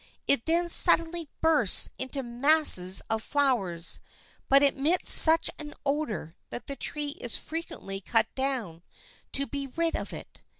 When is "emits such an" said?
4.63-5.75